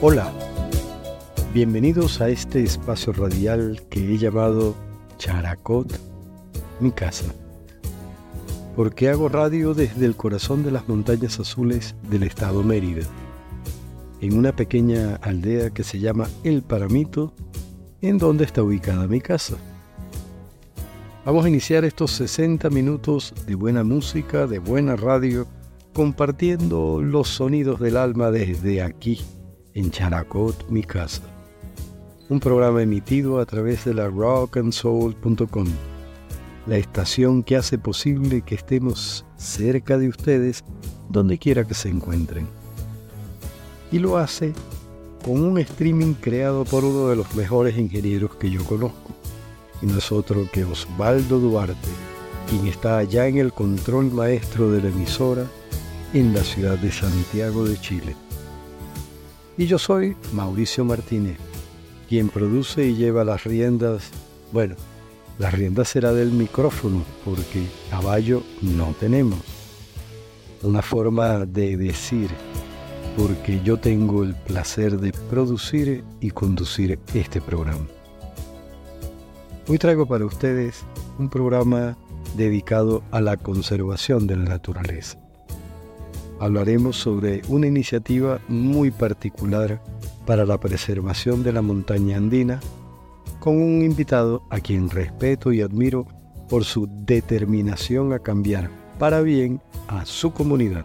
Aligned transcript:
Hola, 0.00 0.32
bienvenidos 1.52 2.20
a 2.20 2.28
este 2.28 2.62
espacio 2.62 3.12
radial 3.12 3.82
que 3.90 3.98
he 3.98 4.16
llamado 4.16 4.76
Characot, 5.18 5.92
mi 6.78 6.92
casa. 6.92 7.24
Porque 8.76 9.08
hago 9.08 9.28
radio 9.28 9.74
desde 9.74 10.06
el 10.06 10.14
corazón 10.14 10.62
de 10.62 10.70
las 10.70 10.88
montañas 10.88 11.40
azules 11.40 11.96
del 12.08 12.22
estado 12.22 12.62
Mérida, 12.62 13.04
en 14.20 14.38
una 14.38 14.54
pequeña 14.54 15.16
aldea 15.16 15.70
que 15.70 15.82
se 15.82 15.98
llama 15.98 16.28
El 16.44 16.62
Paramito, 16.62 17.34
en 18.00 18.18
donde 18.18 18.44
está 18.44 18.62
ubicada 18.62 19.08
mi 19.08 19.20
casa. 19.20 19.56
Vamos 21.24 21.44
a 21.44 21.48
iniciar 21.48 21.84
estos 21.84 22.12
60 22.12 22.70
minutos 22.70 23.34
de 23.48 23.56
buena 23.56 23.82
música, 23.82 24.46
de 24.46 24.60
buena 24.60 24.94
radio, 24.94 25.48
compartiendo 25.92 27.02
los 27.02 27.26
sonidos 27.30 27.80
del 27.80 27.96
alma 27.96 28.30
desde 28.30 28.80
aquí 28.80 29.24
en 29.74 29.90
Characot, 29.90 30.68
mi 30.68 30.82
casa. 30.82 31.22
Un 32.28 32.40
programa 32.40 32.82
emitido 32.82 33.40
a 33.40 33.46
través 33.46 33.84
de 33.84 33.94
la 33.94 34.08
rockandsoul.com, 34.08 35.66
la 36.66 36.76
estación 36.76 37.42
que 37.42 37.56
hace 37.56 37.78
posible 37.78 38.42
que 38.42 38.54
estemos 38.54 39.24
cerca 39.36 39.96
de 39.98 40.08
ustedes 40.08 40.64
donde 41.08 41.38
quiera 41.38 41.64
que 41.64 41.74
se 41.74 41.88
encuentren. 41.88 42.46
Y 43.90 43.98
lo 43.98 44.18
hace 44.18 44.52
con 45.24 45.42
un 45.42 45.58
streaming 45.58 46.14
creado 46.14 46.64
por 46.64 46.84
uno 46.84 47.08
de 47.08 47.16
los 47.16 47.34
mejores 47.34 47.76
ingenieros 47.78 48.34
que 48.36 48.50
yo 48.50 48.64
conozco, 48.64 49.10
y 49.80 49.86
no 49.86 49.98
es 49.98 50.12
otro 50.12 50.48
que 50.52 50.64
Osvaldo 50.64 51.38
Duarte, 51.38 51.88
quien 52.48 52.66
está 52.66 52.98
allá 52.98 53.26
en 53.26 53.38
el 53.38 53.52
control 53.52 54.12
maestro 54.12 54.70
de 54.70 54.82
la 54.82 54.88
emisora 54.88 55.44
en 56.14 56.32
la 56.32 56.42
ciudad 56.42 56.78
de 56.78 56.90
Santiago 56.90 57.64
de 57.64 57.78
Chile. 57.80 58.16
Y 59.58 59.66
yo 59.66 59.76
soy 59.76 60.16
Mauricio 60.34 60.84
Martínez, 60.84 61.36
quien 62.08 62.28
produce 62.28 62.86
y 62.86 62.94
lleva 62.94 63.24
las 63.24 63.42
riendas, 63.42 64.08
bueno, 64.52 64.76
las 65.36 65.52
riendas 65.52 65.88
será 65.88 66.12
del 66.12 66.30
micrófono, 66.30 67.02
porque 67.24 67.66
caballo 67.90 68.44
no 68.62 68.94
tenemos. 69.00 69.40
Una 70.62 70.80
forma 70.80 71.44
de 71.44 71.76
decir, 71.76 72.30
porque 73.16 73.60
yo 73.64 73.78
tengo 73.80 74.22
el 74.22 74.36
placer 74.36 75.00
de 75.00 75.12
producir 75.28 76.04
y 76.20 76.30
conducir 76.30 77.00
este 77.12 77.40
programa. 77.40 77.84
Hoy 79.66 79.78
traigo 79.78 80.06
para 80.06 80.24
ustedes 80.24 80.84
un 81.18 81.28
programa 81.28 81.98
dedicado 82.36 83.02
a 83.10 83.20
la 83.20 83.36
conservación 83.36 84.28
de 84.28 84.36
la 84.36 84.44
naturaleza 84.44 85.18
hablaremos 86.40 86.96
sobre 86.96 87.42
una 87.48 87.66
iniciativa 87.66 88.40
muy 88.48 88.90
particular 88.90 89.82
para 90.26 90.44
la 90.44 90.58
preservación 90.58 91.42
de 91.42 91.52
la 91.52 91.62
montaña 91.62 92.16
andina, 92.16 92.60
con 93.40 93.56
un 93.56 93.82
invitado 93.82 94.42
a 94.50 94.60
quien 94.60 94.90
respeto 94.90 95.52
y 95.52 95.60
admiro 95.60 96.06
por 96.48 96.64
su 96.64 96.88
determinación 97.04 98.12
a 98.12 98.18
cambiar 98.18 98.70
para 98.98 99.20
bien 99.20 99.60
a 99.86 100.04
su 100.04 100.32
comunidad. 100.32 100.84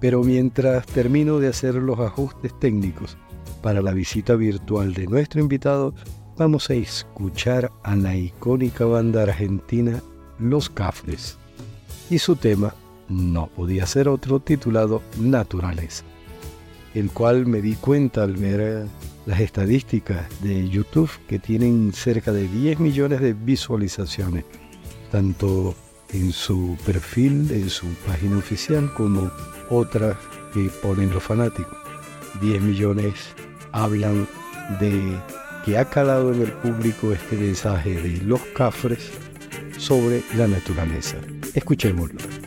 Pero 0.00 0.22
mientras 0.22 0.86
termino 0.86 1.38
de 1.38 1.48
hacer 1.48 1.74
los 1.74 1.98
ajustes 1.98 2.58
técnicos 2.58 3.16
para 3.62 3.82
la 3.82 3.92
visita 3.92 4.36
virtual 4.36 4.94
de 4.94 5.06
nuestro 5.06 5.40
invitado, 5.40 5.94
vamos 6.36 6.70
a 6.70 6.74
escuchar 6.74 7.70
a 7.82 7.96
la 7.96 8.16
icónica 8.16 8.84
banda 8.84 9.24
argentina 9.24 10.00
Los 10.38 10.70
Cafres 10.70 11.36
y 12.10 12.18
su 12.18 12.36
tema 12.36 12.74
no 13.08 13.46
podía 13.48 13.86
ser 13.86 14.08
otro 14.08 14.40
titulado 14.40 15.02
Naturaleza, 15.18 16.04
el 16.94 17.10
cual 17.10 17.46
me 17.46 17.60
di 17.62 17.74
cuenta 17.74 18.22
al 18.22 18.34
ver 18.34 18.60
eh, 18.60 18.86
las 19.26 19.40
estadísticas 19.40 20.26
de 20.42 20.68
YouTube 20.68 21.10
que 21.26 21.38
tienen 21.38 21.92
cerca 21.92 22.32
de 22.32 22.48
10 22.48 22.80
millones 22.80 23.20
de 23.20 23.34
visualizaciones, 23.34 24.44
tanto 25.10 25.74
en 26.12 26.32
su 26.32 26.76
perfil, 26.86 27.50
en 27.50 27.68
su 27.68 27.86
página 28.06 28.38
oficial, 28.38 28.92
como 28.94 29.30
otras 29.70 30.16
que 30.54 30.70
ponen 30.82 31.10
los 31.10 31.22
fanáticos. 31.22 31.76
10 32.40 32.62
millones 32.62 33.14
hablan 33.72 34.26
de 34.80 35.18
que 35.64 35.76
ha 35.76 35.84
calado 35.84 36.32
en 36.32 36.42
el 36.42 36.52
público 36.52 37.12
este 37.12 37.36
mensaje 37.36 38.00
de 38.00 38.22
los 38.22 38.40
cafres 38.54 39.10
sobre 39.76 40.22
la 40.36 40.46
naturaleza. 40.46 41.18
Escuchémoslo. 41.54 42.37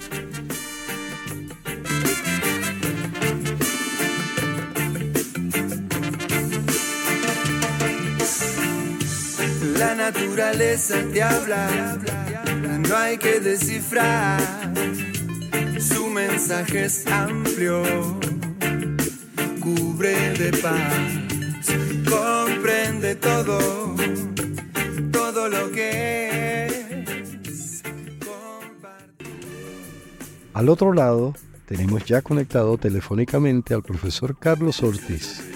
Naturaleza 10.31 10.95
te 11.11 11.21
habla, 11.21 11.99
no 12.87 12.95
hay 12.95 13.17
que 13.17 13.41
descifrar. 13.41 14.39
Su 15.77 16.07
mensaje 16.07 16.85
es 16.85 17.05
amplio, 17.07 17.83
cubre 19.59 20.31
de 20.37 20.51
paz, 20.57 21.03
comprende 22.09 23.15
todo, 23.15 23.59
todo 25.11 25.49
lo 25.49 25.69
que 25.71 26.67
es. 26.67 27.83
Al 30.53 30.69
otro 30.69 30.93
lado, 30.93 31.35
tenemos 31.65 32.05
ya 32.05 32.21
conectado 32.21 32.77
telefónicamente 32.77 33.73
al 33.73 33.83
profesor 33.83 34.37
Carlos 34.39 34.81
Ortiz 34.81 35.50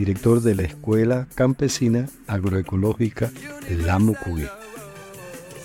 director 0.00 0.40
de 0.40 0.54
la 0.54 0.62
Escuela 0.62 1.28
Campesina 1.34 2.08
Agroecológica 2.26 3.30
Lamucuy, 3.68 4.46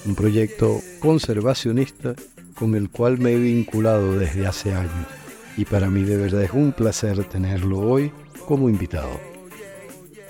un 0.05 0.13
proyecto 0.13 0.81
conservacionista 0.99 2.15
con 2.53 2.75
el 2.75 2.89
cual 2.89 3.17
me 3.17 3.31
he 3.31 3.39
vinculado 3.39 4.19
desde 4.19 4.45
hace 4.45 4.73
años 4.73 5.07
y 5.55 5.63
para 5.63 5.89
mí 5.89 6.03
de 6.03 6.17
verdad 6.17 6.43
es 6.43 6.51
un 6.51 6.73
placer 6.73 7.23
tenerlo 7.23 7.79
hoy 7.79 8.11
como 8.45 8.67
invitado. 8.67 9.21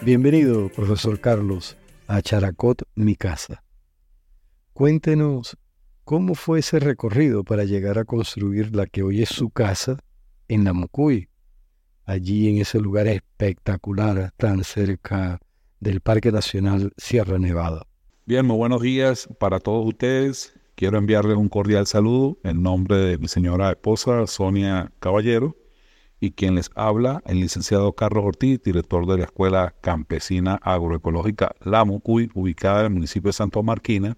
Bienvenido, 0.04 0.70
profesor 0.70 1.20
Carlos, 1.20 1.76
a 2.06 2.22
Characot, 2.22 2.84
mi 2.94 3.16
casa. 3.16 3.64
Cuéntenos 4.74 5.58
cómo 6.04 6.36
fue 6.36 6.60
ese 6.60 6.78
recorrido 6.80 7.44
para 7.44 7.64
llegar 7.64 7.98
a 7.98 8.06
construir 8.06 8.76
la 8.76 8.86
que 8.86 9.02
hoy 9.02 9.24
es 9.24 9.30
su 9.30 9.50
casa 9.50 9.98
en 10.48 10.64
Namucuy, 10.64 11.28
allí 12.06 12.50
en 12.50 12.58
ese 12.58 12.80
lugar 12.80 13.08
espectacular 13.08 14.32
tan 14.38 14.64
cerca 14.64 15.40
del 15.80 16.02
Parque 16.02 16.32
Nacional 16.32 16.94
Sierra 16.98 17.38
Nevada. 17.38 17.86
Bien, 18.26 18.46
muy 18.46 18.58
buenos 18.58 18.82
días 18.82 19.30
para 19.40 19.60
todos 19.60 19.86
ustedes. 19.86 20.54
Quiero 20.76 20.98
enviarles 20.98 21.38
un 21.38 21.50
cordial 21.50 21.88
saludo 21.88 22.38
en 22.44 22.62
nombre 22.62 22.98
de 22.98 23.18
mi 23.18 23.28
señora 23.28 23.70
esposa 23.70 24.28
Sonia 24.28 24.92
Caballero 25.00 25.56
y 26.20 26.32
quien 26.32 26.56
les 26.56 26.72
habla, 26.76 27.22
el 27.26 27.40
licenciado 27.40 27.94
Carlos 27.94 28.26
Ortiz, 28.26 28.62
director 28.64 29.06
de 29.06 29.18
la 29.18 29.24
Escuela 29.26 29.76
Campesina 29.82 30.56
Agroecológica 30.56 31.56
La 31.64 31.86
Mucuy, 31.86 32.30
ubicada 32.34 32.82
en 32.82 32.86
el 32.88 32.94
municipio 32.94 33.30
de 33.30 33.34
Santo 33.34 33.62
Marquina, 33.64 34.18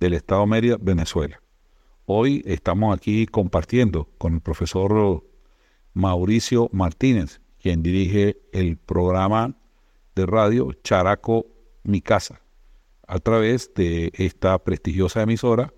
del 0.00 0.14
estado 0.14 0.46
Mérida, 0.46 0.76
Venezuela. 0.80 1.40
Hoy 2.06 2.42
estamos 2.46 2.96
aquí 2.96 3.26
compartiendo 3.26 4.08
con 4.18 4.34
el 4.34 4.40
profesor 4.40 5.24
Mauricio 5.94 6.68
Martínez, 6.72 7.40
quien 7.60 7.82
dirige 7.82 8.36
el 8.52 8.76
programa 8.76 9.56
de 10.14 10.26
radio 10.26 10.72
Characo 10.82 11.46
Mi 11.84 12.00
Casa, 12.00 12.42
a 13.06 13.18
través 13.20 13.72
de 13.74 14.12
esta 14.14 14.58
prestigiosa 14.58 15.22
emisora, 15.22 15.72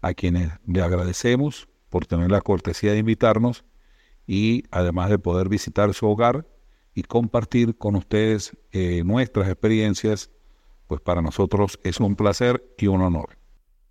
a 0.00 0.14
quienes 0.14 0.50
le 0.66 0.80
agradecemos 0.80 1.68
por 1.90 2.06
tener 2.06 2.30
la 2.30 2.40
cortesía 2.40 2.92
de 2.92 2.98
invitarnos 2.98 3.64
y 4.26 4.62
además 4.70 5.10
de 5.10 5.18
poder 5.18 5.48
visitar 5.48 5.92
su 5.92 6.06
hogar 6.06 6.46
y 6.94 7.02
compartir 7.02 7.76
con 7.76 7.96
ustedes 7.96 8.56
eh, 8.72 9.02
nuestras 9.04 9.48
experiencias, 9.48 10.30
pues 10.86 11.00
para 11.00 11.20
nosotros 11.20 11.78
es 11.82 11.98
un 12.00 12.14
placer 12.14 12.62
y 12.78 12.86
un 12.86 13.02
honor. 13.02 13.38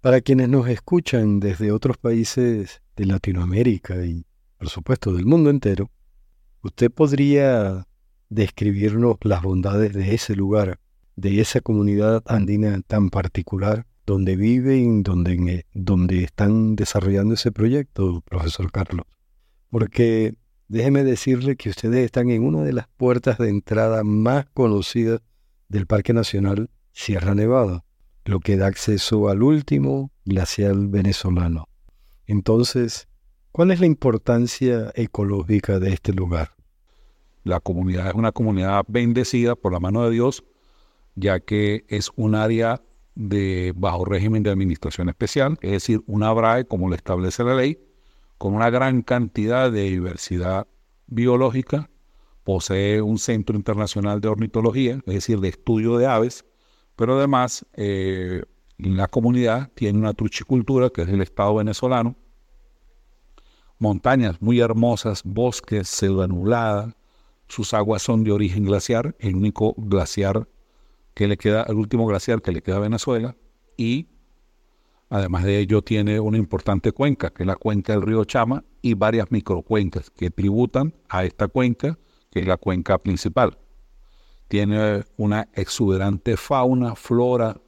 Para 0.01 0.21
quienes 0.21 0.47
nos 0.47 0.67
escuchan 0.69 1.39
desde 1.39 1.71
otros 1.71 1.97
países 1.97 2.81
de 2.95 3.05
Latinoamérica 3.05 3.95
y 4.05 4.25
por 4.57 4.69
supuesto, 4.69 5.13
del 5.13 5.25
mundo 5.25 5.49
entero, 5.49 5.89
usted 6.63 6.91
podría 6.91 7.87
describirnos 8.29 9.17
las 9.21 9.41
bondades 9.41 9.93
de 9.93 10.13
ese 10.13 10.35
lugar, 10.35 10.79
de 11.15 11.39
esa 11.41 11.61
comunidad 11.61 12.23
andina 12.25 12.81
tan 12.85 13.09
particular 13.09 13.85
donde 14.05 14.35
viven, 14.35 15.03
donde, 15.03 15.65
donde 15.73 16.23
están 16.23 16.75
desarrollando 16.75 17.33
ese 17.33 17.51
proyecto, 17.51 18.21
profesor 18.21 18.71
Carlos. 18.71 19.05
Porque 19.69 20.35
déjeme 20.69 21.03
decirle 21.03 21.57
que 21.57 21.69
ustedes 21.69 22.05
están 22.05 22.29
en 22.29 22.43
una 22.43 22.63
de 22.63 22.73
las 22.73 22.87
puertas 22.87 23.37
de 23.37 23.49
entrada 23.49 24.03
más 24.03 24.45
conocidas 24.53 25.21
del 25.67 25.87
Parque 25.87 26.13
Nacional 26.13 26.69
Sierra 26.93 27.35
Nevada, 27.35 27.83
lo 28.25 28.39
que 28.39 28.57
da 28.57 28.67
acceso 28.67 29.29
al 29.29 29.43
último 29.43 30.11
glacial 30.25 30.87
venezolano. 30.87 31.67
Entonces, 32.25 33.07
¿Cuál 33.57 33.71
es 33.71 33.79
la 33.79 33.87
importancia 33.87 34.91
ecológica 34.93 35.79
de 35.79 35.89
este 35.91 36.13
lugar? 36.13 36.53
La 37.43 37.59
comunidad 37.59 38.09
es 38.09 38.13
una 38.13 38.31
comunidad 38.31 38.85
bendecida 38.87 39.55
por 39.55 39.73
la 39.73 39.79
mano 39.79 40.03
de 40.03 40.11
Dios, 40.11 40.43
ya 41.15 41.39
que 41.39 41.83
es 41.87 42.11
un 42.15 42.35
área 42.35 42.83
de 43.15 43.73
bajo 43.75 44.05
régimen 44.05 44.43
de 44.43 44.51
administración 44.51 45.09
especial, 45.09 45.57
es 45.61 45.71
decir, 45.71 46.03
una 46.05 46.31
BRAE 46.33 46.65
como 46.65 46.87
lo 46.87 46.93
establece 46.93 47.43
la 47.43 47.55
ley, 47.55 47.79
con 48.37 48.53
una 48.53 48.69
gran 48.69 49.01
cantidad 49.01 49.71
de 49.71 49.85
diversidad 49.85 50.67
biológica, 51.07 51.89
posee 52.43 53.01
un 53.01 53.17
centro 53.17 53.55
internacional 53.55 54.21
de 54.21 54.27
ornitología, 54.27 55.01
es 55.07 55.13
decir, 55.15 55.39
de 55.39 55.47
estudio 55.47 55.97
de 55.97 56.05
aves, 56.05 56.45
pero 56.95 57.17
además 57.17 57.65
eh, 57.73 58.43
la 58.77 59.07
comunidad 59.07 59.71
tiene 59.73 59.97
una 59.97 60.13
truchicultura, 60.13 60.91
que 60.91 61.01
es 61.01 61.09
el 61.09 61.21
Estado 61.21 61.55
venezolano, 61.55 62.17
montañas 63.79 64.41
muy 64.41 64.59
hermosas, 64.59 65.21
bosques, 65.23 65.87
selva 65.87 66.27
nublada, 66.27 66.95
sus 67.47 67.73
aguas 67.73 68.01
son 68.01 68.23
de 68.23 68.31
origen 68.31 68.65
glaciar, 68.65 69.15
el 69.19 69.35
único 69.35 69.73
glaciar 69.77 70.47
que 71.13 71.27
le 71.27 71.37
queda, 71.37 71.63
el 71.63 71.75
último 71.75 72.05
glaciar 72.05 72.41
que 72.41 72.51
le 72.51 72.61
queda 72.61 72.77
a 72.77 72.81
Venezuela, 72.81 73.35
y 73.77 74.07
además 75.09 75.43
de 75.43 75.59
ello 75.59 75.81
tiene 75.81 76.19
una 76.19 76.37
importante 76.37 76.91
cuenca, 76.91 77.29
que 77.29 77.43
es 77.43 77.47
la 77.47 77.55
cuenca 77.55 77.93
del 77.93 78.01
río 78.01 78.25
Chama, 78.25 78.63
y 78.81 78.93
varias 78.93 79.31
microcuencas 79.31 80.09
que 80.11 80.29
tributan 80.29 80.93
a 81.09 81.23
esta 81.23 81.47
cuenca, 81.47 81.97
que 82.31 82.41
es 82.41 82.47
la 82.47 82.57
cuenca 82.57 82.97
principal. 82.97 83.57
Tiene 84.47 85.03
una 85.17 85.49
exuberante 85.53 86.37
fauna, 86.37 86.95
flora, 86.95 87.59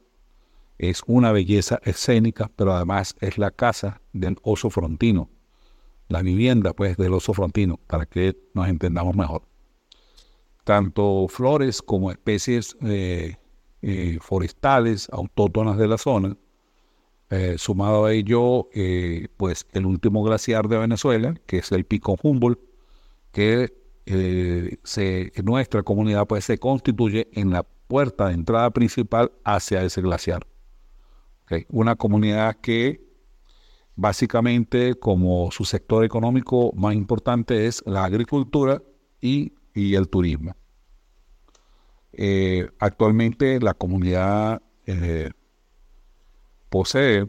es 0.78 1.02
una 1.06 1.30
belleza 1.32 1.78
escénica, 1.84 2.50
pero 2.56 2.74
además 2.74 3.14
es 3.20 3.36
la 3.36 3.50
casa 3.50 4.00
del 4.12 4.36
oso 4.42 4.70
frontino, 4.70 5.28
la 6.10 6.22
vivienda 6.22 6.74
pues 6.74 6.96
del 6.96 7.14
oso 7.14 7.32
frontino, 7.32 7.78
para 7.86 8.04
que 8.04 8.36
nos 8.52 8.68
entendamos 8.68 9.14
mejor. 9.16 9.42
Tanto 10.64 11.26
flores 11.28 11.80
como 11.80 12.10
especies 12.10 12.76
eh, 12.82 13.36
eh, 13.80 14.18
forestales 14.20 15.08
autóctonas 15.12 15.78
de 15.78 15.88
la 15.88 15.96
zona, 15.96 16.36
eh, 17.30 17.54
sumado 17.58 18.06
a 18.06 18.12
ello, 18.12 18.68
pues 19.36 19.66
el 19.72 19.86
último 19.86 20.24
glaciar 20.24 20.68
de 20.68 20.78
Venezuela, 20.78 21.34
que 21.46 21.58
es 21.58 21.70
el 21.70 21.84
Pico 21.84 22.16
Humboldt, 22.20 22.60
que 23.30 23.72
se, 24.82 25.32
nuestra 25.44 25.84
comunidad 25.84 26.26
pues 26.26 26.44
se 26.44 26.58
constituye 26.58 27.28
en 27.32 27.50
la 27.50 27.62
puerta 27.62 28.26
de 28.28 28.34
entrada 28.34 28.70
principal 28.70 29.30
hacia 29.44 29.84
ese 29.84 30.02
glaciar. 30.02 30.44
Una 31.68 31.94
comunidad 31.94 32.56
que 32.56 33.09
básicamente 33.96 34.94
como 34.94 35.50
su 35.50 35.64
sector 35.64 36.04
económico 36.04 36.72
más 36.74 36.94
importante 36.94 37.66
es 37.66 37.82
la 37.86 38.04
agricultura 38.04 38.82
y, 39.20 39.52
el 39.74 40.08
turismo. 40.08 40.54
Eh, 42.12 42.68
actualmente 42.78 43.60
la 43.60 43.72
comunidad 43.72 44.60
eh, 44.84 45.30
posee, 46.68 47.26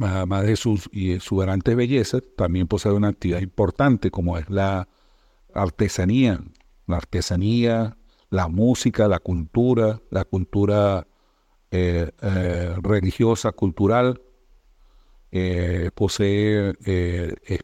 además 0.00 0.44
de 0.44 0.56
sus 0.56 0.88
exuberantes 0.92 1.76
bellezas, 1.76 2.22
también 2.36 2.66
posee 2.66 2.92
una 2.92 3.08
actividad 3.08 3.40
importante 3.40 4.10
como 4.10 4.38
es 4.38 4.48
la 4.48 4.88
artesanía, 5.52 6.40
la 6.86 6.96
artesanía, 6.96 7.96
la 8.30 8.48
música, 8.48 9.08
la 9.08 9.18
cultura, 9.18 10.00
la 10.10 10.24
cultura 10.24 11.06
eh, 11.70 12.10
religiosa, 12.82 13.52
cultural, 13.52 14.20
eh, 15.30 15.90
posee 15.94 16.74
eh, 16.86 17.58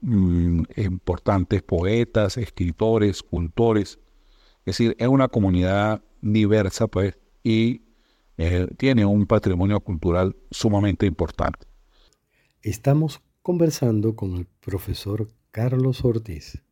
mm, 0.00 0.62
importantes 0.76 1.62
poetas, 1.62 2.36
escritores, 2.36 3.16
escultores. 3.16 3.98
Es 4.60 4.78
decir, 4.78 4.96
es 4.98 5.08
una 5.08 5.28
comunidad 5.28 6.02
diversa, 6.20 6.86
pues, 6.86 7.18
y 7.42 7.82
eh, 8.38 8.66
tiene 8.76 9.04
un 9.04 9.26
patrimonio 9.26 9.80
cultural 9.80 10.36
sumamente 10.50 11.06
importante. 11.06 11.66
Estamos 12.62 13.20
conversando 13.42 14.16
con 14.16 14.34
el 14.36 14.46
profesor 14.46 15.28
Carlos 15.50 16.04
Ortiz. 16.04 16.62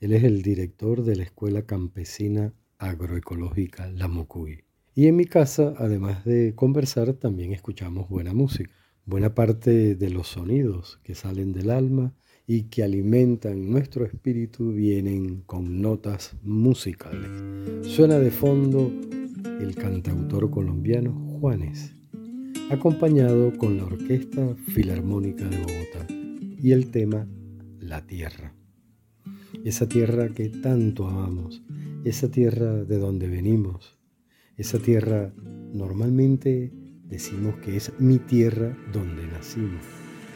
Él 0.00 0.12
es 0.12 0.24
el 0.24 0.42
director 0.42 1.02
de 1.02 1.16
la 1.16 1.24
Escuela 1.24 1.62
Campesina 1.62 2.52
Agroecológica 2.78 3.88
La 3.88 4.08
Mocuy. 4.08 4.64
Y 4.94 5.06
en 5.06 5.16
mi 5.16 5.26
casa, 5.26 5.74
además 5.78 6.24
de 6.24 6.54
conversar, 6.54 7.14
también 7.14 7.52
escuchamos 7.52 8.08
buena 8.08 8.32
música 8.32 8.70
buena 9.08 9.34
parte 9.34 9.94
de 9.94 10.10
los 10.10 10.28
sonidos 10.28 11.00
que 11.02 11.14
salen 11.14 11.54
del 11.54 11.70
alma 11.70 12.12
y 12.46 12.64
que 12.64 12.82
alimentan 12.82 13.70
nuestro 13.70 14.04
espíritu 14.04 14.70
vienen 14.72 15.40
con 15.46 15.80
notas 15.80 16.36
musicales. 16.42 17.30
Suena 17.86 18.18
de 18.18 18.30
fondo 18.30 18.92
el 19.60 19.74
cantautor 19.76 20.50
colombiano 20.50 21.12
Juanes, 21.40 21.94
acompañado 22.70 23.56
con 23.56 23.78
la 23.78 23.84
Orquesta 23.84 24.54
Filarmónica 24.74 25.48
de 25.48 25.56
Bogotá 25.56 26.06
y 26.60 26.72
el 26.72 26.90
tema 26.90 27.26
La 27.80 28.06
Tierra. 28.06 28.54
Esa 29.64 29.88
tierra 29.88 30.28
que 30.34 30.50
tanto 30.50 31.08
amamos, 31.08 31.62
esa 32.04 32.30
tierra 32.30 32.84
de 32.84 32.98
donde 32.98 33.26
venimos, 33.26 33.98
esa 34.58 34.78
tierra 34.78 35.32
normalmente 35.72 36.72
Decimos 37.10 37.56
que 37.64 37.76
es 37.76 37.92
mi 37.98 38.18
tierra 38.18 38.76
donde 38.92 39.26
nacimos, 39.26 39.80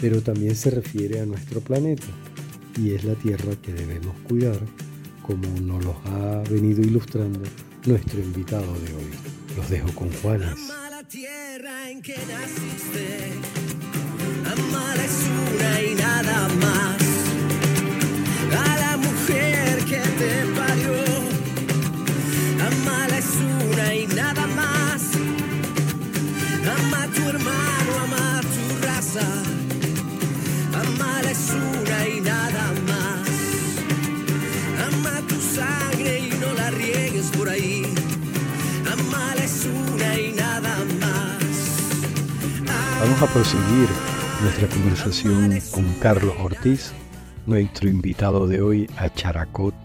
pero 0.00 0.22
también 0.22 0.56
se 0.56 0.70
refiere 0.70 1.20
a 1.20 1.26
nuestro 1.26 1.60
planeta 1.60 2.06
y 2.78 2.92
es 2.92 3.04
la 3.04 3.14
tierra 3.14 3.54
que 3.60 3.74
debemos 3.74 4.16
cuidar, 4.26 4.58
como 5.22 5.46
nos 5.60 5.84
lo 5.84 6.00
ha 6.06 6.42
venido 6.48 6.80
ilustrando 6.80 7.42
nuestro 7.84 8.20
invitado 8.20 8.72
de 8.72 8.94
hoy. 8.94 9.10
Los 9.54 9.68
dejo 9.68 9.92
con 9.94 10.10
Juanes. 10.14 10.70
A 10.70 10.88
la 10.90 11.02
mujer 11.02 11.62
que 12.02 12.14
te 12.14 12.24
parió, 20.56 20.94
ama 22.60 23.08
la 23.08 23.20
y 23.94 24.06
nada 24.06 24.32
más. 24.36 24.41
A 43.22 43.26
proseguir 43.26 43.88
nuestra 44.42 44.66
conversación 44.66 45.56
con 45.70 45.84
Carlos 46.00 46.34
Ortiz, 46.42 46.92
nuestro 47.46 47.88
invitado 47.88 48.48
de 48.48 48.60
hoy 48.60 48.90
a 48.96 49.10
Characot, 49.10 49.76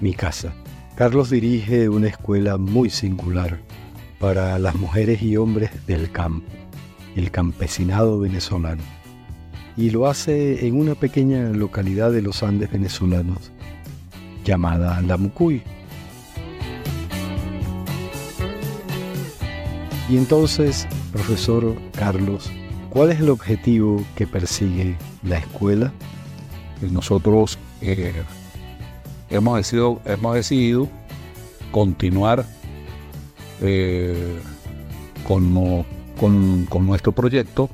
mi 0.00 0.14
casa. 0.14 0.54
Carlos 0.94 1.30
dirige 1.30 1.88
una 1.88 2.06
escuela 2.06 2.56
muy 2.56 2.90
singular 2.90 3.58
para 4.20 4.60
las 4.60 4.76
mujeres 4.76 5.22
y 5.22 5.36
hombres 5.36 5.72
del 5.88 6.12
campo, 6.12 6.46
el 7.16 7.32
campesinado 7.32 8.20
venezolano. 8.20 8.84
Y 9.76 9.90
lo 9.90 10.06
hace 10.06 10.64
en 10.64 10.78
una 10.78 10.94
pequeña 10.94 11.48
localidad 11.48 12.12
de 12.12 12.22
los 12.22 12.44
Andes 12.44 12.70
venezolanos 12.70 13.50
llamada 14.44 15.02
La 15.02 15.16
Mucuy. 15.16 15.64
Y 20.08 20.16
entonces, 20.16 20.86
profesor 21.12 21.74
Carlos, 21.98 22.52
¿cuál 22.94 23.10
es 23.10 23.20
el 23.20 23.28
objetivo 23.28 24.02
que 24.14 24.26
persigue 24.26 24.96
la 25.24 25.38
escuela? 25.38 25.92
Nosotros 26.80 27.58
eh, 27.82 28.22
hemos, 29.28 29.56
decidido, 30.34 30.88
continuar 31.72 32.46
eh, 33.60 34.38
con, 35.26 35.52
nuestro 36.86 37.12
proyecto 37.12 37.68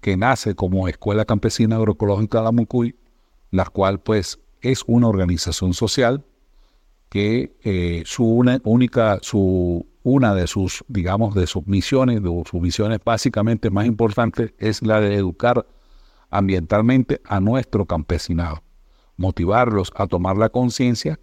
que 0.00 0.16
nace 0.16 0.54
como 0.54 0.88
Escuela 0.88 1.24
Campesina 1.24 1.76
Agroecológica 1.76 2.38
de 2.38 2.44
la 2.44 2.52
Mucuy, 2.52 2.96
la 3.50 3.66
cual 3.66 4.00
pues 4.00 4.40
es 4.60 4.82
una 4.86 5.06
organización 5.06 5.72
social 5.72 6.24
que 7.08 7.56
eh, 7.62 8.02
su 8.06 8.24
una, 8.24 8.60
única, 8.64 9.18
su, 9.22 9.86
una 10.02 10.34
de 10.34 10.46
sus, 10.46 10.84
digamos, 10.88 11.34
de 11.34 11.46
sus 11.46 11.66
misiones, 11.66 12.22
de 12.22 12.42
sus 12.50 12.60
misiones 12.60 13.00
básicamente 13.04 13.70
más 13.70 13.86
importantes 13.86 14.52
es 14.58 14.82
la 14.82 15.00
de 15.00 15.14
educar 15.14 15.66
ambientalmente 16.30 17.20
a 17.24 17.40
nuestro 17.40 17.86
campesinado, 17.86 18.62
motivarlos 19.16 19.92
a 19.96 20.06
tomar 20.06 20.36
la 20.36 20.50
conciencia 20.50 21.18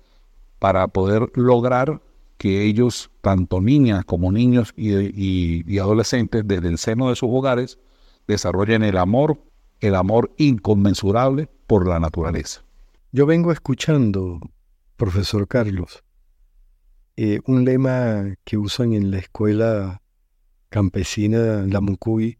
para 0.59 0.87
poder 0.87 1.31
lograr 1.35 2.01
que 2.37 2.63
ellos, 2.63 3.11
tanto 3.21 3.61
niñas 3.61 4.03
como 4.05 4.31
niños 4.31 4.73
y, 4.75 5.79
adolescentes, 5.79 6.43
desde 6.45 6.67
el 6.67 6.77
seno 6.77 7.09
de 7.09 7.15
sus 7.15 7.29
hogares, 7.31 7.79
desarrollen 8.27 8.83
el 8.83 8.97
amor, 8.97 9.39
el 9.79 9.95
amor 9.95 10.31
inconmensurable 10.37 11.47
por 11.67 11.87
la 11.87 11.99
naturaleza. 11.99 12.63
Yo 13.11 13.25
vengo 13.25 13.51
escuchando 13.51 14.39
Profesor 14.97 15.45
Carlos, 15.45 16.05
eh, 17.17 17.41
un 17.45 17.65
lema 17.65 18.35
que 18.45 18.57
usan 18.57 18.93
en 18.93 19.11
la 19.11 19.17
escuela 19.17 20.01
campesina 20.69 21.65
La 21.67 21.81
Mucuy, 21.81 22.37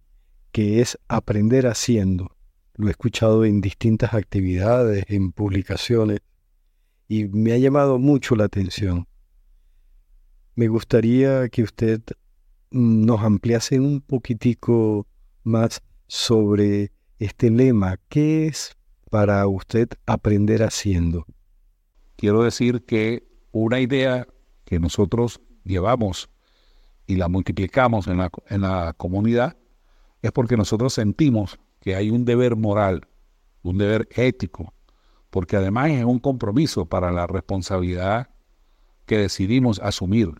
que 0.53 0.79
es 0.79 0.97
aprender 1.09 1.67
haciendo. 1.67 2.37
Lo 2.75 2.87
he 2.87 2.91
escuchado 2.91 3.43
en 3.43 3.59
distintas 3.59 4.13
actividades, 4.13 5.03
en 5.09 5.33
publicaciones, 5.33 6.21
y 7.09 7.25
me 7.25 7.51
ha 7.51 7.57
llamado 7.57 7.99
mucho 7.99 8.37
la 8.37 8.45
atención. 8.45 9.05
Me 10.55 10.69
gustaría 10.69 11.49
que 11.49 11.63
usted 11.63 12.01
nos 12.71 13.19
ampliase 13.19 13.81
un 13.81 13.99
poquitico 13.99 15.07
más 15.43 15.81
sobre 16.07 16.93
este 17.19 17.49
lema. 17.49 17.97
¿Qué 18.07 18.47
es 18.47 18.77
para 19.09 19.45
usted 19.45 19.89
aprender 20.05 20.63
haciendo? 20.63 21.25
Quiero 22.15 22.43
decir 22.43 22.85
que 22.85 23.27
una 23.51 23.79
idea 23.79 24.27
que 24.63 24.79
nosotros 24.79 25.41
llevamos 25.63 26.29
y 27.07 27.15
la 27.15 27.27
multiplicamos 27.27 28.07
en 28.07 28.17
la, 28.17 28.31
en 28.49 28.61
la 28.61 28.93
comunidad 28.97 29.57
es 30.21 30.31
porque 30.31 30.57
nosotros 30.57 30.93
sentimos 30.93 31.59
que 31.81 31.95
hay 31.95 32.09
un 32.09 32.25
deber 32.25 32.55
moral, 32.55 33.07
un 33.61 33.77
deber 33.77 34.07
ético, 34.11 34.73
porque 35.29 35.57
además 35.57 35.91
es 35.91 36.05
un 36.05 36.19
compromiso 36.19 36.85
para 36.85 37.11
la 37.11 37.27
responsabilidad 37.27 38.29
que 39.05 39.17
decidimos 39.17 39.79
asumir. 39.79 40.31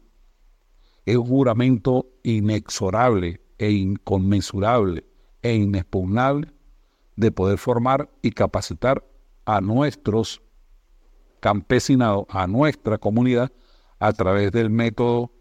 Es 1.05 1.17
un 1.17 1.27
juramento 1.27 2.07
inexorable 2.23 3.41
e 3.57 3.71
inconmensurable 3.71 5.05
e 5.41 5.53
inexpugnable 5.53 6.51
de 7.15 7.31
poder 7.31 7.57
formar 7.57 8.09
y 8.21 8.31
capacitar 8.31 9.05
a 9.45 9.61
nuestros 9.61 10.41
campesinados, 11.39 12.25
a 12.29 12.47
nuestra 12.47 12.97
comunidad, 12.97 13.51
a 13.99 14.13
través 14.13 14.51
del 14.51 14.69
método, 14.69 15.31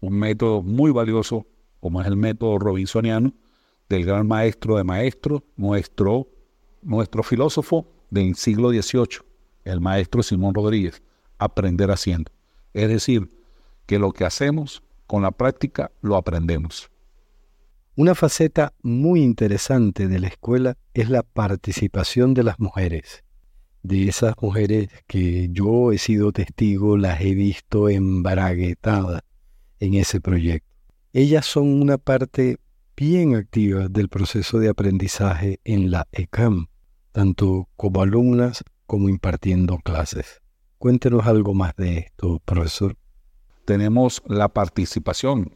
un 0.00 0.18
método 0.18 0.62
muy 0.62 0.90
valioso, 0.90 1.46
como 1.80 2.00
es 2.00 2.06
el 2.06 2.16
método 2.16 2.58
robinsoniano, 2.58 3.32
del 3.88 4.04
gran 4.04 4.26
maestro 4.26 4.76
de 4.76 4.84
maestros, 4.84 5.42
nuestro, 5.56 6.28
nuestro 6.82 7.22
filósofo 7.22 7.86
del 8.10 8.34
siglo 8.34 8.70
XVIII, 8.70 9.20
el 9.64 9.80
maestro 9.80 10.22
Simón 10.22 10.54
Rodríguez, 10.54 11.02
aprender 11.38 11.90
haciendo. 11.90 12.30
Es 12.72 12.88
decir, 12.88 13.30
que 13.86 13.98
lo 13.98 14.12
que 14.12 14.24
hacemos 14.24 14.82
con 15.06 15.22
la 15.22 15.30
práctica 15.30 15.90
lo 16.00 16.16
aprendemos. 16.16 16.90
Una 17.96 18.14
faceta 18.14 18.72
muy 18.82 19.22
interesante 19.22 20.08
de 20.08 20.18
la 20.18 20.28
escuela 20.28 20.76
es 20.94 21.10
la 21.10 21.22
participación 21.22 22.34
de 22.34 22.42
las 22.42 22.58
mujeres. 22.58 23.22
De 23.84 24.08
esas 24.08 24.34
mujeres 24.40 24.88
que 25.06 25.48
yo 25.52 25.92
he 25.92 25.98
sido 25.98 26.32
testigo, 26.32 26.96
las 26.96 27.20
he 27.20 27.34
visto 27.34 27.88
embaraguetadas 27.88 29.22
en 29.78 29.94
ese 29.94 30.20
proyecto. 30.20 30.68
Ellas 31.12 31.46
son 31.46 31.80
una 31.80 31.96
parte 31.96 32.58
bien 32.96 33.36
activa 33.36 33.86
del 33.88 34.08
proceso 34.08 34.58
de 34.58 34.70
aprendizaje 34.70 35.60
en 35.62 35.92
la 35.92 36.08
ECAM, 36.10 36.66
tanto 37.12 37.68
como 37.76 38.02
alumnas 38.02 38.64
como 38.86 39.08
impartiendo 39.08 39.78
clases. 39.78 40.40
Cuéntenos 40.78 41.26
algo 41.26 41.54
más 41.54 41.76
de 41.76 41.98
esto, 41.98 42.42
profesor. 42.44 42.96
Tenemos 43.64 44.20
la 44.26 44.48
participación 44.48 45.52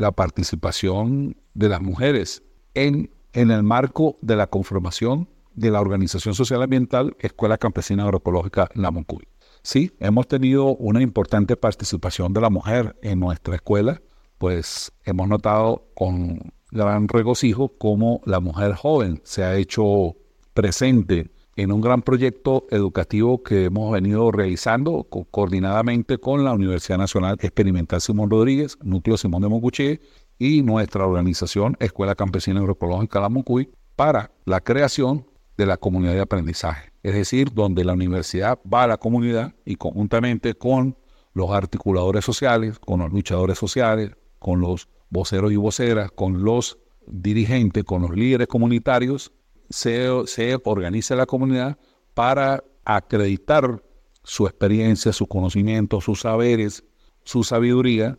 la 0.00 0.12
participación 0.12 1.36
de 1.54 1.68
las 1.68 1.80
mujeres 1.80 2.42
en, 2.74 3.10
en 3.32 3.50
el 3.50 3.62
marco 3.62 4.18
de 4.22 4.34
la 4.34 4.48
conformación 4.48 5.28
de 5.54 5.70
la 5.70 5.80
Organización 5.80 6.34
Social 6.34 6.62
Ambiental 6.62 7.16
Escuela 7.20 7.58
Campesina 7.58 8.04
Agroecológica 8.04 8.68
La 8.74 8.90
Moncuy. 8.90 9.26
Sí, 9.62 9.92
hemos 10.00 10.26
tenido 10.26 10.76
una 10.76 11.02
importante 11.02 11.56
participación 11.56 12.32
de 12.32 12.40
la 12.40 12.50
mujer 12.50 12.96
en 13.02 13.20
nuestra 13.20 13.56
escuela, 13.56 14.00
pues 14.38 14.90
hemos 15.04 15.28
notado 15.28 15.90
con 15.94 16.52
gran 16.70 17.08
regocijo 17.08 17.76
cómo 17.76 18.22
la 18.24 18.40
mujer 18.40 18.74
joven 18.74 19.20
se 19.24 19.44
ha 19.44 19.56
hecho 19.56 20.16
presente 20.54 21.30
en 21.56 21.72
un 21.72 21.80
gran 21.80 22.00
proyecto 22.00 22.66
educativo 22.70 23.42
que 23.42 23.66
hemos 23.66 23.92
venido 23.92 24.30
realizando 24.30 25.06
coordinadamente 25.30 26.16
con 26.18 26.44
la 26.44 26.52
Universidad 26.52 26.96
Nacional 26.96 27.36
Experimental 27.40 28.00
Simón 28.00 28.30
Rodríguez, 28.30 28.78
Núcleo 28.82 29.18
Simón 29.18 29.42
de 29.42 29.48
Mocuché 29.48 30.00
y 30.38 30.62
nuestra 30.62 31.06
organización 31.06 31.76
Escuela 31.80 32.14
Campesina 32.14 32.60
Agroecológica 32.60 33.20
La 33.20 33.28
Mocuy 33.28 33.70
para 33.94 34.30
la 34.46 34.60
creación 34.60 35.26
de 35.60 35.66
la 35.66 35.76
comunidad 35.76 36.14
de 36.14 36.20
aprendizaje. 36.22 36.90
Es 37.02 37.14
decir, 37.14 37.52
donde 37.52 37.84
la 37.84 37.92
universidad 37.92 38.58
va 38.62 38.84
a 38.84 38.86
la 38.86 38.96
comunidad 38.96 39.54
y 39.66 39.76
conjuntamente 39.76 40.54
con 40.54 40.96
los 41.34 41.50
articuladores 41.50 42.24
sociales, 42.24 42.78
con 42.78 43.00
los 43.00 43.12
luchadores 43.12 43.58
sociales, 43.58 44.12
con 44.38 44.60
los 44.60 44.88
voceros 45.10 45.52
y 45.52 45.56
voceras, 45.56 46.10
con 46.12 46.44
los 46.44 46.78
dirigentes, 47.06 47.84
con 47.84 48.02
los 48.02 48.12
líderes 48.12 48.46
comunitarios, 48.46 49.32
se, 49.68 50.08
organiza 50.64 51.14
la 51.14 51.26
comunidad 51.26 51.78
para 52.14 52.64
acreditar 52.84 53.82
su 54.22 54.46
experiencia, 54.46 55.12
su 55.12 55.26
conocimiento, 55.26 56.00
sus 56.00 56.20
saberes, 56.20 56.84
su 57.22 57.44
sabiduría 57.44 58.18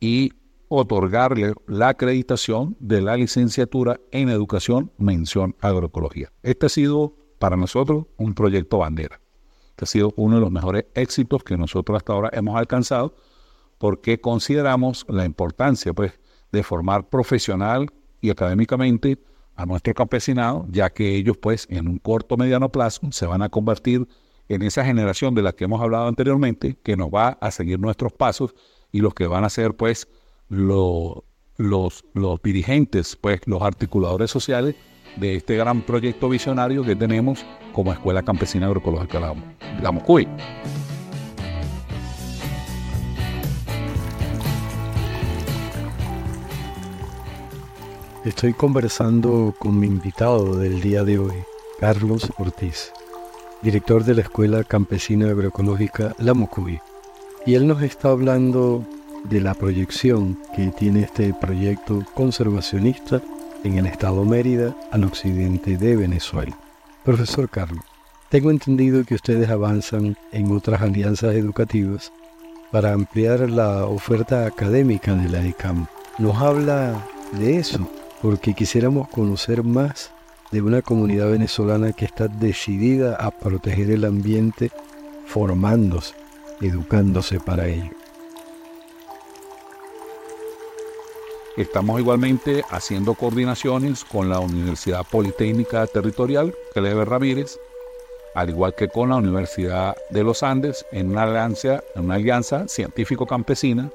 y 0.00 0.32
otorgarle 0.74 1.54
la 1.66 1.88
acreditación 1.88 2.76
de 2.80 3.00
la 3.00 3.16
licenciatura 3.16 4.00
en 4.10 4.28
educación 4.28 4.90
mención 4.98 5.56
agroecología. 5.60 6.32
Este 6.42 6.66
ha 6.66 6.68
sido 6.68 7.16
para 7.38 7.56
nosotros 7.56 8.06
un 8.16 8.34
proyecto 8.34 8.78
bandera. 8.78 9.20
Este 9.70 9.84
ha 9.84 9.86
sido 9.86 10.12
uno 10.16 10.36
de 10.36 10.40
los 10.40 10.50
mejores 10.50 10.86
éxitos 10.94 11.42
que 11.42 11.56
nosotros 11.56 11.96
hasta 11.96 12.12
ahora 12.12 12.30
hemos 12.32 12.56
alcanzado 12.56 13.14
porque 13.78 14.20
consideramos 14.20 15.04
la 15.08 15.24
importancia 15.24 15.92
pues, 15.92 16.12
de 16.52 16.62
formar 16.62 17.08
profesional 17.08 17.90
y 18.20 18.30
académicamente 18.30 19.18
a 19.56 19.66
nuestro 19.66 19.94
campesinado, 19.94 20.66
ya 20.70 20.90
que 20.90 21.14
ellos 21.14 21.36
pues 21.36 21.66
en 21.70 21.88
un 21.88 21.98
corto 21.98 22.36
mediano 22.36 22.70
plazo 22.70 23.00
se 23.10 23.26
van 23.26 23.42
a 23.42 23.48
convertir 23.48 24.08
en 24.48 24.62
esa 24.62 24.84
generación 24.84 25.34
de 25.34 25.42
la 25.42 25.52
que 25.52 25.64
hemos 25.64 25.80
hablado 25.80 26.06
anteriormente, 26.06 26.76
que 26.82 26.96
nos 26.96 27.08
va 27.08 27.30
a 27.40 27.50
seguir 27.50 27.78
nuestros 27.78 28.12
pasos 28.12 28.54
y 28.92 29.00
los 29.00 29.14
que 29.14 29.26
van 29.26 29.44
a 29.44 29.50
ser 29.50 29.74
pues 29.74 30.08
los, 30.48 31.24
los 31.56 32.42
dirigentes, 32.42 33.16
pues 33.16 33.40
los 33.46 33.62
articuladores 33.62 34.30
sociales 34.30 34.74
de 35.16 35.36
este 35.36 35.56
gran 35.56 35.82
proyecto 35.82 36.28
visionario 36.28 36.82
que 36.82 36.96
tenemos 36.96 37.44
como 37.72 37.92
Escuela 37.92 38.22
Campesina 38.22 38.66
Agroecológica 38.66 39.20
La, 39.20 39.34
la. 39.82 39.92
Estoy 48.24 48.54
conversando 48.54 49.54
con 49.58 49.78
mi 49.78 49.86
invitado 49.86 50.56
del 50.56 50.80
día 50.80 51.04
de 51.04 51.18
hoy, 51.18 51.34
Carlos 51.78 52.32
Ortiz, 52.38 52.90
director 53.60 54.02
de 54.02 54.14
la 54.14 54.22
Escuela 54.22 54.64
Campesina 54.64 55.28
Agroecológica 55.28 56.14
La 56.18 56.32
Mocuy. 56.32 56.80
Y 57.44 57.54
él 57.54 57.66
nos 57.66 57.82
está 57.82 58.08
hablando 58.08 58.82
de 59.24 59.40
la 59.40 59.54
proyección 59.54 60.38
que 60.54 60.68
tiene 60.68 61.02
este 61.02 61.34
proyecto 61.34 62.04
conservacionista 62.14 63.20
en 63.64 63.78
el 63.78 63.86
estado 63.86 64.24
Mérida, 64.24 64.76
al 64.92 65.04
occidente 65.04 65.76
de 65.76 65.96
Venezuela. 65.96 66.56
Profesor 67.02 67.48
Carlos, 67.48 67.84
tengo 68.28 68.50
entendido 68.50 69.04
que 69.04 69.14
ustedes 69.14 69.48
avanzan 69.48 70.16
en 70.32 70.52
otras 70.52 70.82
alianzas 70.82 71.34
educativas 71.34 72.12
para 72.70 72.92
ampliar 72.92 73.48
la 73.50 73.86
oferta 73.86 74.46
académica 74.46 75.14
de 75.14 75.28
la 75.28 75.44
ECAM. 75.44 75.86
¿Nos 76.18 76.36
habla 76.36 77.04
de 77.38 77.58
eso? 77.58 77.88
porque 78.24 78.54
quisiéramos 78.54 79.06
conocer 79.10 79.62
más 79.62 80.10
de 80.50 80.62
una 80.62 80.80
comunidad 80.80 81.30
venezolana 81.30 81.92
que 81.92 82.06
está 82.06 82.26
decidida 82.26 83.16
a 83.16 83.30
proteger 83.30 83.90
el 83.90 84.06
ambiente, 84.06 84.70
formándose, 85.26 86.14
educándose 86.62 87.38
para 87.38 87.66
ello. 87.68 87.90
Estamos 91.56 92.00
igualmente 92.00 92.64
haciendo 92.68 93.14
coordinaciones 93.14 94.04
con 94.04 94.28
la 94.28 94.40
Universidad 94.40 95.06
Politécnica 95.08 95.86
Territorial, 95.86 96.52
Clever 96.72 97.08
Ramírez, 97.08 97.60
al 98.34 98.50
igual 98.50 98.74
que 98.74 98.88
con 98.88 99.10
la 99.10 99.16
Universidad 99.16 99.96
de 100.10 100.24
los 100.24 100.42
Andes, 100.42 100.84
en 100.90 101.10
una 101.10 101.22
alianza, 101.22 101.80
alianza 102.10 102.66
científico-campesina 102.66 103.88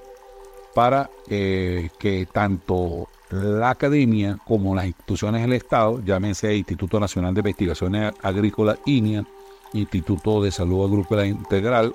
para 0.74 1.10
eh, 1.30 1.90
que 2.00 2.26
tanto 2.32 3.10
la 3.30 3.72
academia 3.72 4.38
como 4.48 4.74
las 4.74 4.86
instituciones 4.86 5.42
del 5.42 5.52
Estado, 5.52 6.02
llámense 6.06 6.56
Instituto 6.56 6.98
Nacional 6.98 7.34
de 7.34 7.42
Investigaciones 7.42 8.14
Agrícolas 8.22 8.80
INIA, 8.86 9.26
Instituto 9.74 10.42
de 10.42 10.52
Salud 10.52 10.90
Agrícola 10.90 11.26
Integral, 11.26 11.94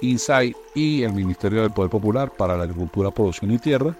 INSAI 0.00 0.56
y 0.74 1.04
el 1.04 1.12
Ministerio 1.12 1.62
del 1.62 1.70
Poder 1.70 1.88
Popular 1.88 2.32
para 2.36 2.56
la 2.56 2.64
Agricultura, 2.64 3.12
Producción 3.12 3.52
y 3.52 3.58
Tierra, 3.58 3.96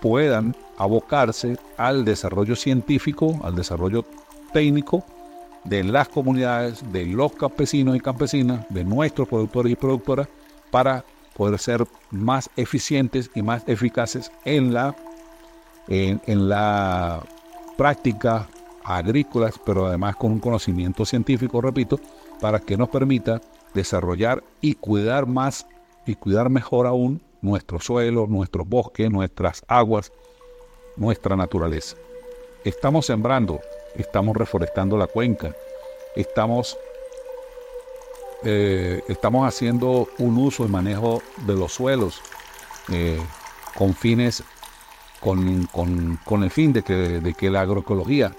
puedan 0.00 0.54
abocarse 0.78 1.56
al 1.76 2.04
desarrollo 2.04 2.56
científico, 2.56 3.38
al 3.42 3.54
desarrollo 3.54 4.04
técnico 4.52 5.04
de 5.64 5.84
las 5.84 6.08
comunidades, 6.08 6.82
de 6.92 7.04
los 7.06 7.32
campesinos 7.32 7.96
y 7.96 8.00
campesinas, 8.00 8.66
de 8.70 8.84
nuestros 8.84 9.28
productores 9.28 9.72
y 9.72 9.76
productoras, 9.76 10.28
para 10.70 11.04
poder 11.36 11.58
ser 11.58 11.86
más 12.10 12.50
eficientes 12.56 13.30
y 13.34 13.42
más 13.42 13.62
eficaces 13.66 14.30
en 14.44 14.72
la, 14.72 14.94
en, 15.88 16.48
la 16.48 17.22
práctica 17.76 18.48
agrícolas, 18.84 19.54
pero 19.64 19.86
además 19.86 20.16
con 20.16 20.32
un 20.32 20.40
conocimiento 20.40 21.04
científico, 21.04 21.60
repito, 21.60 22.00
para 22.40 22.58
que 22.60 22.76
nos 22.76 22.88
permita 22.88 23.40
desarrollar 23.74 24.42
y 24.60 24.74
cuidar 24.74 25.26
más 25.26 25.66
y 26.06 26.14
cuidar 26.14 26.48
mejor 26.50 26.86
aún 26.86 27.20
nuestro 27.42 27.80
suelo, 27.80 28.26
nuestros 28.26 28.68
bosques, 28.68 29.10
nuestras 29.10 29.62
aguas, 29.68 30.12
nuestra 30.96 31.36
naturaleza. 31.36 31.96
Estamos 32.64 33.06
sembrando, 33.06 33.60
estamos 33.94 34.36
reforestando 34.36 34.96
la 34.96 35.06
cuenca, 35.06 35.54
estamos, 36.14 36.78
eh, 38.44 39.02
estamos 39.08 39.46
haciendo 39.46 40.08
un 40.18 40.36
uso 40.38 40.64
y 40.64 40.68
manejo 40.68 41.22
de 41.46 41.54
los 41.54 41.72
suelos 41.72 42.20
eh, 42.92 43.20
con 43.76 43.94
fines, 43.94 44.42
con, 45.20 45.66
con, 46.24 46.42
el 46.42 46.50
fin 46.50 46.72
de 46.72 46.82
que, 46.82 46.94
de 46.94 47.34
que 47.34 47.50
la 47.50 47.62
agroecología 47.62 48.34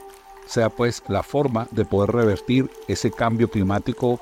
sea 0.46 0.70
pues 0.70 1.04
la 1.08 1.24
forma 1.24 1.68
de 1.72 1.86
poder 1.86 2.12
revertir 2.12 2.70
ese 2.88 3.12
cambio 3.12 3.50
climático 3.50 4.20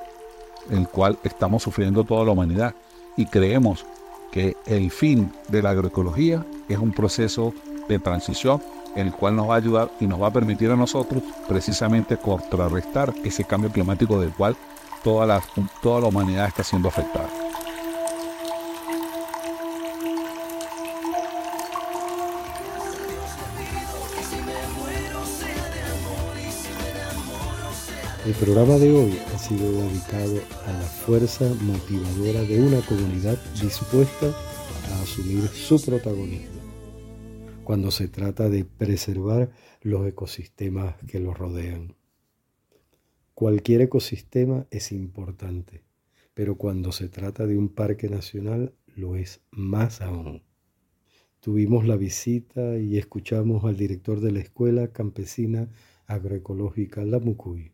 el 0.70 0.88
cual 0.88 1.18
estamos 1.24 1.64
sufriendo 1.64 2.04
toda 2.04 2.26
la 2.26 2.32
humanidad. 2.32 2.76
Y 3.18 3.26
creemos 3.26 3.86
que 4.32 4.56
el 4.66 4.92
fin 4.92 5.32
de 5.48 5.62
la 5.62 5.72
agroecología 5.72 6.46
es 6.68 6.78
un 6.78 6.92
proceso 6.92 7.54
de 7.88 8.00
transición 8.00 8.62
en 8.96 9.08
el 9.08 9.14
cual 9.14 9.36
nos 9.36 9.50
va 9.50 9.56
a 9.56 9.58
ayudar 9.58 9.92
y 10.00 10.08
nos 10.08 10.22
va 10.22 10.28
a 10.28 10.34
permitir 10.34 10.72
a 10.72 10.76
nosotros 10.76 11.24
precisamente 11.48 12.18
contrarrestar 12.18 13.14
ese 13.24 13.44
cambio 13.44 13.72
climático 13.72 14.20
del 14.20 14.34
cual 14.34 14.56
toda 15.04 15.26
la, 15.26 15.42
toda 15.82 16.02
la 16.02 16.08
humanidad 16.08 16.48
está 16.48 16.64
siendo 16.64 16.90
afectada. 16.90 17.39
El 28.30 28.36
programa 28.36 28.78
de 28.78 28.92
hoy 28.92 29.18
ha 29.34 29.40
sido 29.40 29.72
dedicado 29.72 30.40
a 30.68 30.72
la 30.72 30.86
fuerza 30.86 31.52
motivadora 31.62 32.44
de 32.44 32.62
una 32.62 32.80
comunidad 32.82 33.40
dispuesta 33.60 34.28
a 34.28 35.02
asumir 35.02 35.48
su 35.48 35.84
protagonismo 35.84 36.62
cuando 37.64 37.90
se 37.90 38.08
trata 38.08 38.48
de 38.48 38.66
preservar 38.66 39.50
los 39.82 40.08
ecosistemas 40.08 40.94
que 41.08 41.20
los 41.20 41.40
rodean. 41.40 41.96
Cualquier 43.34 43.82
ecosistema 43.82 44.68
es 44.70 44.92
importante, 44.92 45.82
pero 46.36 46.56
cuando 46.56 46.92
se 46.92 47.10
trata 47.10 47.48
de 47.48 47.58
un 47.58 47.70
parque 47.70 48.10
nacional 48.10 48.76
lo 48.96 49.16
es 49.16 49.42
más 49.50 50.02
aún. 50.02 50.44
Tuvimos 51.40 51.88
la 51.88 51.96
visita 51.96 52.78
y 52.78 53.00
escuchamos 53.00 53.66
al 53.66 53.76
director 53.76 54.20
de 54.20 54.34
la 54.34 54.40
Escuela 54.40 54.92
Campesina 54.92 55.72
Agroecológica 56.06 57.04
La 57.06 57.18
Mucuy 57.18 57.74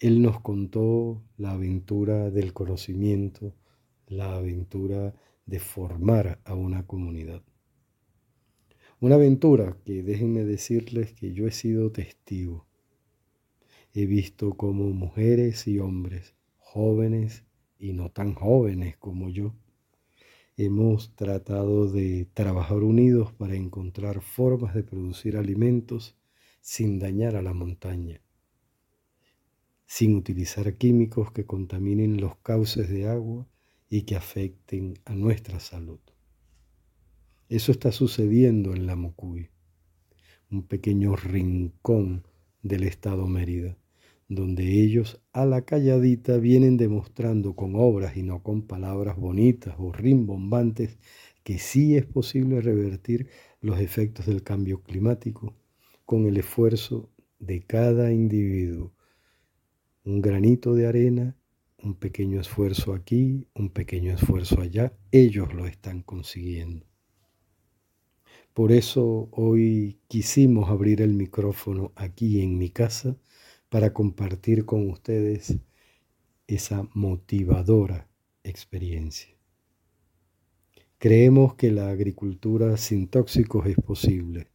él 0.00 0.22
nos 0.22 0.40
contó 0.40 1.24
la 1.36 1.52
aventura 1.52 2.30
del 2.30 2.52
conocimiento, 2.52 3.56
la 4.06 4.36
aventura 4.36 5.12
de 5.44 5.58
formar 5.58 6.40
a 6.44 6.54
una 6.54 6.86
comunidad. 6.86 7.42
Una 9.00 9.16
aventura 9.16 9.76
que 9.84 10.04
déjenme 10.04 10.44
decirles 10.44 11.14
que 11.14 11.32
yo 11.32 11.48
he 11.48 11.50
sido 11.50 11.90
testigo. 11.90 12.66
He 13.92 14.06
visto 14.06 14.54
cómo 14.54 14.84
mujeres 14.90 15.66
y 15.66 15.80
hombres, 15.80 16.36
jóvenes 16.58 17.44
y 17.76 17.92
no 17.92 18.10
tan 18.10 18.34
jóvenes 18.34 18.96
como 18.98 19.30
yo, 19.30 19.56
hemos 20.56 21.16
tratado 21.16 21.90
de 21.90 22.28
trabajar 22.34 22.84
unidos 22.84 23.32
para 23.32 23.56
encontrar 23.56 24.20
formas 24.20 24.76
de 24.76 24.84
producir 24.84 25.36
alimentos 25.36 26.16
sin 26.60 27.00
dañar 27.00 27.34
a 27.34 27.42
la 27.42 27.52
montaña 27.52 28.22
sin 29.88 30.16
utilizar 30.16 30.74
químicos 30.74 31.32
que 31.32 31.46
contaminen 31.46 32.20
los 32.20 32.36
cauces 32.36 32.90
de 32.90 33.08
agua 33.08 33.48
y 33.88 34.02
que 34.02 34.16
afecten 34.16 34.98
a 35.06 35.14
nuestra 35.14 35.60
salud. 35.60 35.98
Eso 37.48 37.72
está 37.72 37.90
sucediendo 37.90 38.74
en 38.74 38.86
la 38.86 38.96
Mucuy, 38.96 39.48
un 40.50 40.62
pequeño 40.64 41.16
rincón 41.16 42.26
del 42.62 42.82
estado 42.84 43.26
Mérida, 43.26 43.78
donde 44.28 44.78
ellos 44.82 45.22
a 45.32 45.46
la 45.46 45.62
calladita 45.62 46.36
vienen 46.36 46.76
demostrando 46.76 47.56
con 47.56 47.74
obras 47.74 48.14
y 48.18 48.22
no 48.22 48.42
con 48.42 48.66
palabras 48.66 49.16
bonitas 49.16 49.74
o 49.78 49.90
rimbombantes 49.90 50.98
que 51.42 51.58
sí 51.58 51.96
es 51.96 52.04
posible 52.04 52.60
revertir 52.60 53.30
los 53.62 53.80
efectos 53.80 54.26
del 54.26 54.42
cambio 54.42 54.82
climático 54.82 55.54
con 56.04 56.26
el 56.26 56.36
esfuerzo 56.36 57.08
de 57.38 57.62
cada 57.62 58.12
individuo 58.12 58.92
un 60.08 60.22
granito 60.22 60.74
de 60.74 60.86
arena, 60.86 61.36
un 61.82 61.94
pequeño 61.94 62.40
esfuerzo 62.40 62.94
aquí, 62.94 63.46
un 63.54 63.68
pequeño 63.68 64.14
esfuerzo 64.14 64.62
allá, 64.62 64.94
ellos 65.12 65.52
lo 65.52 65.66
están 65.66 66.00
consiguiendo. 66.00 66.86
Por 68.54 68.72
eso 68.72 69.28
hoy 69.32 70.00
quisimos 70.08 70.70
abrir 70.70 71.02
el 71.02 71.12
micrófono 71.12 71.92
aquí 71.94 72.40
en 72.40 72.56
mi 72.56 72.70
casa 72.70 73.18
para 73.68 73.92
compartir 73.92 74.64
con 74.64 74.88
ustedes 74.88 75.58
esa 76.46 76.88
motivadora 76.94 78.08
experiencia. 78.44 79.36
Creemos 80.96 81.54
que 81.54 81.70
la 81.70 81.90
agricultura 81.90 82.78
sin 82.78 83.08
tóxicos 83.08 83.66
es 83.66 83.76
posible 83.76 84.48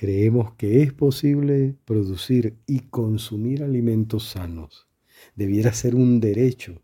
Creemos 0.00 0.54
que 0.54 0.82
es 0.82 0.94
posible 0.94 1.74
producir 1.84 2.56
y 2.66 2.78
consumir 2.88 3.62
alimentos 3.62 4.30
sanos. 4.30 4.88
Debiera 5.36 5.74
ser 5.74 5.94
un 5.94 6.20
derecho 6.20 6.80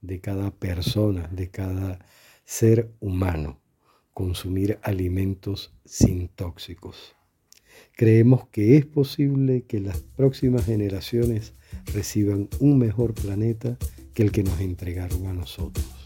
de 0.00 0.20
cada 0.20 0.50
persona, 0.50 1.28
de 1.28 1.48
cada 1.48 2.04
ser 2.44 2.90
humano, 2.98 3.60
consumir 4.12 4.80
alimentos 4.82 5.76
sin 5.84 6.26
tóxicos. 6.26 7.14
Creemos 7.92 8.48
que 8.48 8.76
es 8.76 8.84
posible 8.84 9.62
que 9.62 9.78
las 9.78 10.02
próximas 10.02 10.64
generaciones 10.64 11.54
reciban 11.94 12.48
un 12.58 12.78
mejor 12.78 13.14
planeta 13.14 13.78
que 14.12 14.24
el 14.24 14.32
que 14.32 14.42
nos 14.42 14.58
entregaron 14.58 15.28
a 15.28 15.32
nosotros. 15.32 16.05